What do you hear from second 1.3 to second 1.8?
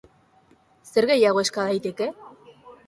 eska